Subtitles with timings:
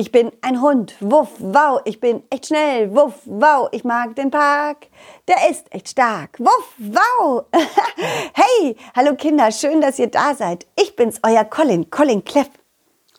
[0.00, 4.30] Ich bin ein Hund, wuff, wow, ich bin echt schnell, wuff, wow, ich mag den
[4.30, 4.86] Park,
[5.28, 7.44] der ist echt stark, wuff, wow.
[8.32, 10.66] hey, hallo Kinder, schön, dass ihr da seid.
[10.80, 12.48] Ich bin's, euer Colin, Colin Kleff.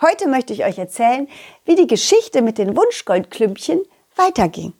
[0.02, 1.28] Heute möchte ich euch erzählen,
[1.66, 3.84] wie die Geschichte mit den Wunschgoldklümpchen
[4.16, 4.74] weiterging.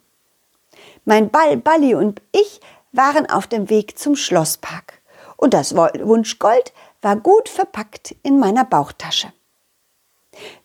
[1.06, 2.62] Mein Ball, Balli und ich
[2.94, 5.04] waren auf dem Weg zum Schlosspark
[5.38, 6.74] und das Wunschgold
[7.04, 9.32] war gut verpackt in meiner Bauchtasche.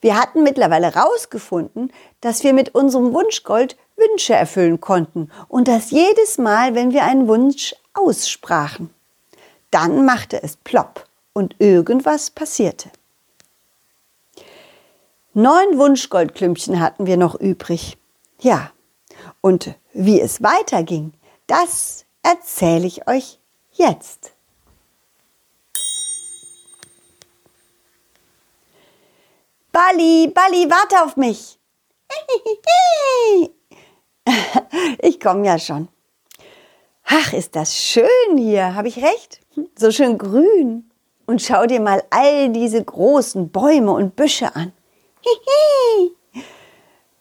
[0.01, 6.37] Wir hatten mittlerweile herausgefunden, dass wir mit unserem Wunschgold Wünsche erfüllen konnten und das jedes
[6.37, 8.93] Mal, wenn wir einen Wunsch aussprachen.
[9.71, 12.89] Dann machte es plopp und irgendwas passierte.
[15.33, 17.97] Neun Wunschgoldklümpchen hatten wir noch übrig.
[18.39, 18.71] Ja,
[19.41, 21.13] und wie es weiterging,
[21.47, 23.39] das erzähle ich euch
[23.71, 24.31] jetzt.
[29.77, 31.59] Bali, Bali, warte auf mich.
[35.03, 35.87] Ich komme ja schon.
[37.05, 39.39] Ach, ist das schön hier, habe ich recht?
[39.77, 40.89] So schön grün.
[41.27, 44.73] Und schau dir mal all diese großen Bäume und Büsche an.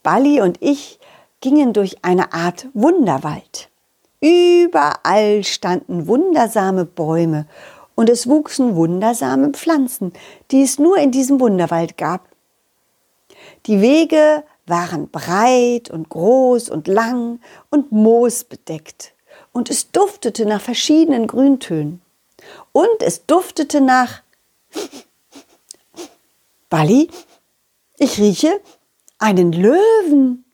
[0.02, 0.98] Bali und ich
[1.40, 3.68] gingen durch eine Art Wunderwald.
[4.22, 7.46] Überall standen wundersame Bäume
[7.94, 10.14] und es wuchsen wundersame Pflanzen,
[10.50, 12.25] die es nur in diesem Wunderwald gab.
[13.66, 19.12] Die Wege waren breit und groß und lang und moosbedeckt
[19.52, 22.00] und es duftete nach verschiedenen Grüntönen.
[22.72, 24.22] Und es duftete nach
[26.68, 27.08] Bali,
[27.98, 28.60] ich rieche
[29.18, 30.44] einen Löwen.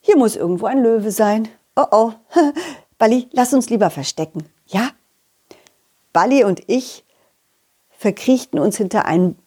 [0.00, 1.48] Hier muss irgendwo ein Löwe sein.
[1.76, 2.12] Oh oh.
[2.98, 4.44] Bali, lass uns lieber verstecken.
[4.66, 4.90] Ja?
[6.12, 7.04] Bali und ich
[7.90, 9.38] verkriechten uns hinter einen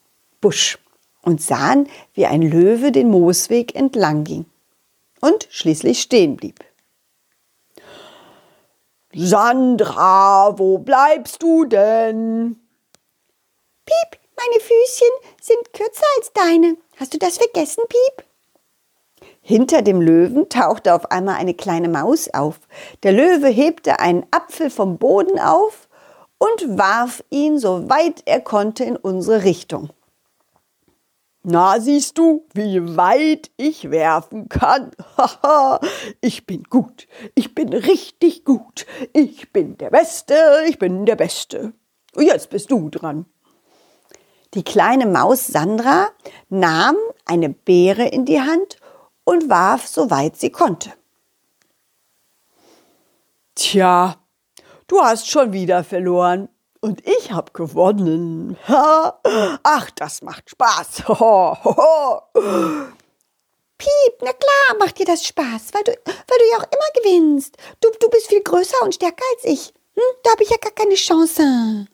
[0.42, 0.80] Busch
[1.28, 4.46] und sahen, wie ein Löwe den Moosweg entlang ging
[5.20, 6.64] und schließlich stehen blieb.
[9.14, 12.58] Sandra, wo bleibst du denn?
[13.86, 15.10] Piep, meine Füßchen
[15.42, 16.78] sind kürzer als deine.
[16.96, 18.26] Hast du das vergessen, Piep?
[19.42, 22.60] Hinter dem Löwen tauchte auf einmal eine kleine Maus auf.
[23.04, 25.90] Der Löwe hebte einen Apfel vom Boden auf
[26.38, 29.90] und warf ihn so weit er konnte in unsere Richtung.
[31.50, 34.92] Na, siehst du, wie weit ich werfen kann.
[35.18, 35.80] Haha,
[36.20, 37.08] ich bin gut.
[37.36, 38.86] Ich bin richtig gut.
[39.14, 40.36] Ich bin der Beste.
[40.68, 41.72] Ich bin der Beste.
[42.18, 43.28] Jetzt bist du dran.
[44.56, 46.10] Die kleine Maus Sandra
[46.50, 48.82] nahm eine Beere in die Hand
[49.24, 50.92] und warf so weit sie konnte.
[53.56, 54.18] Tja,
[54.88, 56.50] du hast schon wieder verloren,
[56.82, 58.58] und ich hab gewonnen.
[58.68, 61.04] Ach, das macht Spaß.
[63.78, 67.58] Piep, na klar macht dir das Spaß, weil du, weil du ja auch immer gewinnst.
[67.80, 69.74] Du, du bist viel größer und stärker als ich.
[69.96, 70.04] Hm?
[70.24, 71.88] Da habe ich ja gar keine Chance.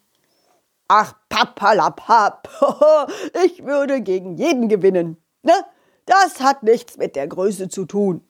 [0.87, 2.49] Ach, papalapap.
[3.45, 5.17] Ich würde gegen jeden gewinnen.
[5.41, 5.53] Ne?
[6.05, 8.27] Das hat nichts mit der Größe zu tun.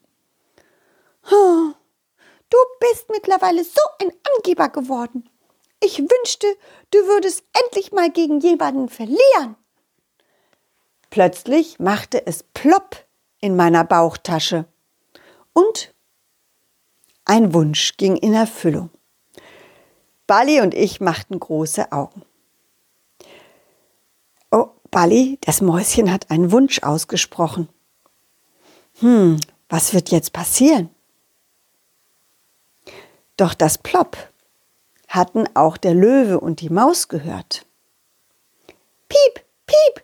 [1.29, 5.29] Du bist mittlerweile so ein Angeber geworden.
[5.85, 6.47] Ich wünschte,
[6.91, 9.57] du würdest endlich mal gegen jemanden verlieren.
[11.09, 13.05] Plötzlich machte es plopp
[13.41, 14.65] in meiner Bauchtasche
[15.51, 15.93] und
[17.25, 18.89] ein Wunsch ging in Erfüllung.
[20.25, 22.23] Bali und ich machten große Augen.
[24.51, 27.67] Oh, Bali, das Mäuschen hat einen Wunsch ausgesprochen.
[28.99, 30.89] Hm, was wird jetzt passieren?
[33.35, 34.32] Doch das Plopp
[35.13, 37.65] hatten auch der Löwe und die Maus gehört.
[39.07, 40.03] Piep, piep.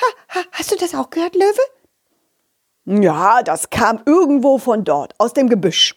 [0.00, 3.02] Ha, ha, hast du das auch gehört, Löwe?
[3.02, 5.96] Ja, das kam irgendwo von dort, aus dem Gebüsch.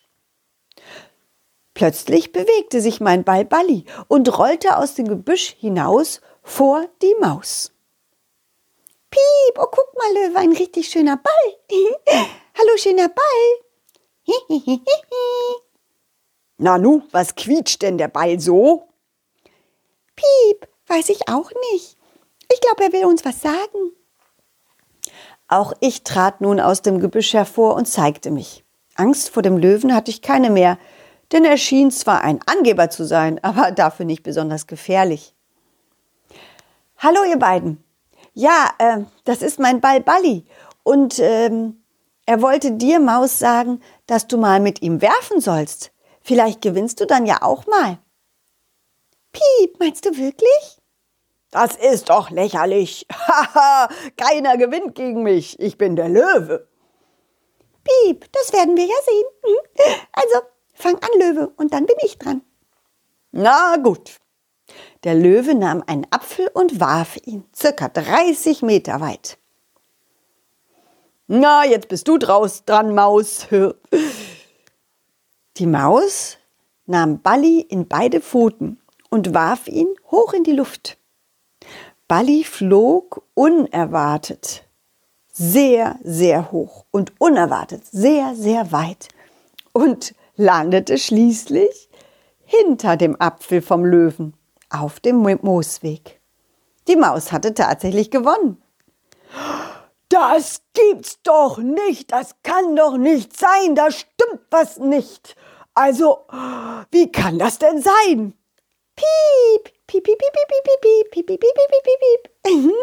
[1.75, 7.71] Plötzlich bewegte sich mein Ball Balli und rollte aus dem Gebüsch hinaus vor die Maus.
[9.11, 11.55] Piep, oh guck mal, Löwe, ein richtig schöner Ball.
[12.57, 13.61] Hallo, schöner Ball.
[16.61, 18.87] Nanu, was quietscht denn der Ball so?
[20.15, 21.97] Piep, weiß ich auch nicht.
[22.53, 23.91] Ich glaube, er will uns was sagen.
[25.47, 28.63] Auch ich trat nun aus dem Gebüsch hervor und zeigte mich.
[28.95, 30.77] Angst vor dem Löwen hatte ich keine mehr,
[31.31, 35.33] denn er schien zwar ein Angeber zu sein, aber dafür nicht besonders gefährlich.
[36.99, 37.83] Hallo, ihr beiden.
[38.33, 40.45] Ja, äh, das ist mein Ball Balli.
[40.83, 41.81] Und ähm,
[42.27, 45.91] er wollte dir, Maus, sagen, dass du mal mit ihm werfen sollst.
[46.21, 47.97] Vielleicht gewinnst du dann ja auch mal.
[49.31, 50.81] Piep, meinst du wirklich?
[51.49, 53.05] Das ist doch lächerlich.
[53.13, 55.59] Haha, keiner gewinnt gegen mich.
[55.59, 56.67] Ich bin der Löwe.
[57.83, 59.25] Piep, das werden wir ja sehen.
[59.43, 59.93] Mhm.
[60.13, 62.41] Also, fang an, Löwe, und dann bin ich dran.
[63.31, 64.19] Na gut.
[65.03, 69.37] Der Löwe nahm einen Apfel und warf ihn, circa 30 Meter weit.
[71.27, 73.47] Na, jetzt bist du draus dran, Maus.
[75.57, 76.37] Die Maus
[76.85, 80.97] nahm Balli in beide Pfoten und warf ihn hoch in die Luft.
[82.07, 84.63] Balli flog unerwartet
[85.31, 89.09] sehr, sehr hoch und unerwartet sehr, sehr weit
[89.73, 91.89] und landete schließlich
[92.45, 94.33] hinter dem Apfel vom Löwen
[94.69, 96.21] auf dem Moosweg.
[96.87, 98.61] Die Maus hatte tatsächlich gewonnen.
[100.11, 105.37] Das gibt's doch nicht, das kann doch nicht sein, da stimmt was nicht.
[105.73, 106.25] Also,
[106.91, 108.33] wie kann das denn sein?
[108.93, 112.73] Piep, piep, piep, piep, piep, piep, piep, piep, piep, piep, piep, piep.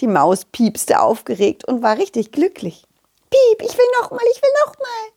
[0.00, 2.84] Die Maus piepste aufgeregt und war richtig glücklich.
[3.30, 5.12] Piep, ich will noch mal, ich will noch mal.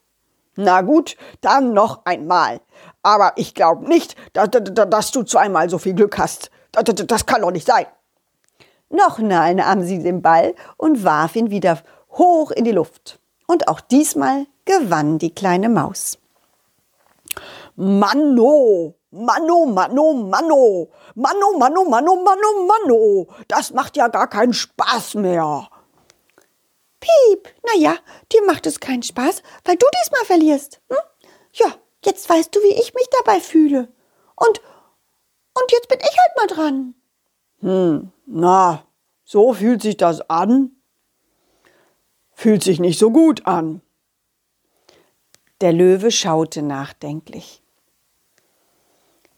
[0.57, 2.61] Na gut, dann noch einmal.
[3.01, 6.51] Aber ich glaube nicht, dass, dass, du zweimal so viel Glück hast.
[6.71, 7.87] Das kann doch nicht sein.
[8.91, 11.79] Noch einmal nahm sie den Ball und warf ihn wieder
[12.11, 13.19] hoch in die Luft.
[13.47, 16.17] Und auch diesmal gewann die kleine Maus.
[17.75, 25.15] Manno, Manno, Manno, Manno, Manno, Manno, Manno, Manno, Manno, das macht ja gar keinen Spaß
[25.15, 25.69] mehr.
[26.99, 27.95] Piep, na ja,
[28.31, 30.81] dir macht es keinen Spaß, weil du diesmal verlierst.
[30.89, 30.97] Hm?
[31.53, 31.73] Ja,
[32.05, 33.87] jetzt weißt du, wie ich mich dabei fühle.
[34.35, 34.61] Und,
[35.53, 36.95] und jetzt bin ich halt mal dran.
[37.61, 38.83] Hm, na,
[39.23, 40.71] so fühlt sich das an.
[42.33, 43.81] Fühlt sich nicht so gut an.
[45.61, 47.61] Der Löwe schaute nachdenklich.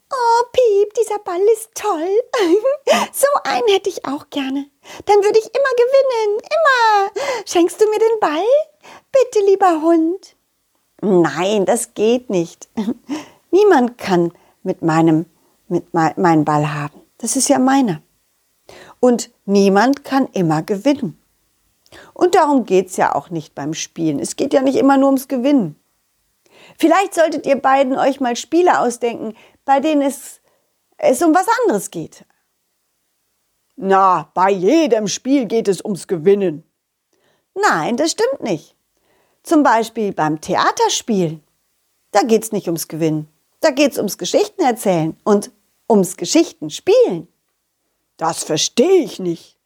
[0.09, 2.21] Oh, Piep, dieser Ball ist toll.
[3.11, 4.69] so einen hätte ich auch gerne.
[5.05, 6.39] Dann würde ich immer gewinnen.
[6.39, 7.11] Immer.
[7.45, 8.45] Schenkst du mir den Ball?
[9.11, 10.35] Bitte, lieber Hund.
[11.01, 12.69] Nein, das geht nicht.
[13.51, 14.31] Niemand kann
[14.61, 15.25] mit meinem
[15.67, 17.01] mit me meinen Ball haben.
[17.17, 18.01] Das ist ja meiner.
[19.03, 21.21] Und niemand kann immer gewinnen.
[22.13, 24.17] Und darum geht es ja auch nicht beim Spielen.
[24.17, 25.75] Es geht ja nicht immer nur ums Gewinnen.
[26.77, 29.35] Vielleicht solltet ihr beiden euch mal Spiele ausdenken,
[29.65, 30.39] bei denen es,
[30.95, 32.23] es um was anderes geht.
[33.75, 36.63] Na, bei jedem Spiel geht es ums Gewinnen.
[37.55, 38.73] Nein, das stimmt nicht.
[39.43, 41.43] Zum Beispiel beim Theaterspielen.
[42.11, 43.27] Da geht es nicht ums Gewinnen.
[43.59, 45.51] Da geht es ums Geschichten erzählen und
[45.89, 47.27] ums Geschichten spielen.
[48.17, 49.57] Das verstehe ich nicht.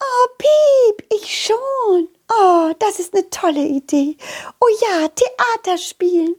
[0.00, 2.08] Oh, Piep, ich schon.
[2.30, 4.16] Oh, das ist eine tolle Idee.
[4.60, 6.34] Oh ja, Theater spielen.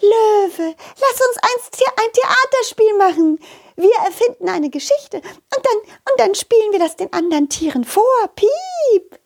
[0.00, 3.38] Löwe, lass uns ein, Theaterspiel machen.
[3.76, 5.78] Wir erfinden eine Geschichte und dann,
[6.10, 8.28] und dann spielen wir das den anderen Tieren vor.
[8.34, 9.18] Piep.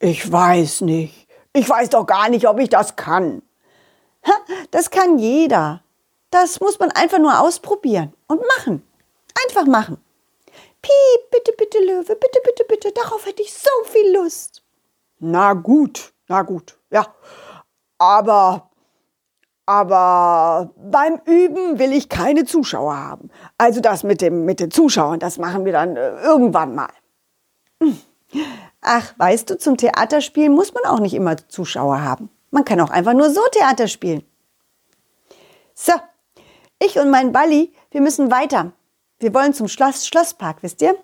[0.00, 1.26] Ich weiß nicht.
[1.52, 3.42] Ich weiß doch gar nicht, ob ich das kann.
[4.70, 5.82] Das kann jeder.
[6.30, 8.87] Das muss man einfach nur ausprobieren und machen.
[9.44, 9.98] Einfach machen.
[10.82, 12.92] Piep, bitte, bitte, Löwe, bitte, bitte, bitte.
[12.92, 14.62] Darauf hätte ich so viel Lust.
[15.18, 17.06] Na gut, na gut, ja.
[17.98, 18.70] Aber,
[19.66, 23.30] aber beim Üben will ich keine Zuschauer haben.
[23.58, 26.92] Also das mit, dem, mit den Zuschauern, das machen wir dann äh, irgendwann mal.
[28.80, 32.30] Ach, weißt du, zum Theaterspielen muss man auch nicht immer Zuschauer haben.
[32.50, 34.24] Man kann auch einfach nur so Theater spielen.
[35.74, 35.92] So,
[36.78, 38.72] ich und mein Balli, wir müssen weiter.
[39.20, 40.96] Wir wollen zum Schloss, Schlosspark, wisst ihr?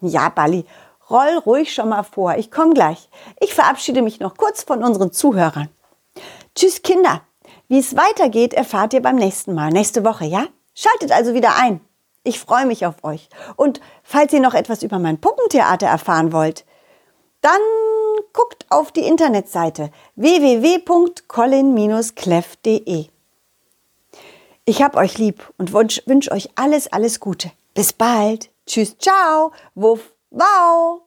[0.00, 0.64] ja, Balli,
[1.10, 2.36] roll ruhig schon mal vor.
[2.36, 3.08] Ich komme gleich.
[3.40, 5.70] Ich verabschiede mich noch kurz von unseren Zuhörern.
[6.54, 7.22] Tschüss, Kinder.
[7.68, 10.46] Wie es weitergeht, erfahrt ihr beim nächsten Mal, nächste Woche, ja?
[10.74, 11.80] Schaltet also wieder ein.
[12.24, 13.28] Ich freue mich auf euch.
[13.56, 16.64] Und falls ihr noch etwas über mein Puppentheater erfahren wollt,
[17.40, 17.60] dann
[18.32, 23.10] guckt auf die Internetseite www.colin-cleff.de.
[24.68, 27.50] Ich hab euch lieb und wünsche wünsch euch alles, alles Gute.
[27.72, 28.50] Bis bald.
[28.66, 29.50] Tschüss, ciao.
[29.74, 31.00] Wuff, wow.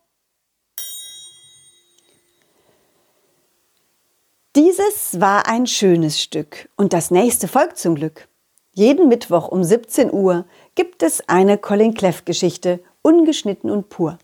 [4.56, 8.28] Dieses war ein schönes Stück und das nächste folgt zum Glück.
[8.74, 14.18] Jeden Mittwoch um 17 Uhr gibt es eine Colin Cleff Geschichte, ungeschnitten und pur.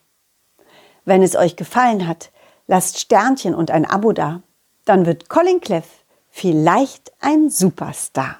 [1.05, 2.31] Wenn es euch gefallen hat,
[2.65, 4.41] lasst Sternchen und ein Abo da.
[4.85, 5.85] Dann wird Colin Cleff
[6.31, 8.39] vielleicht ein Superstar.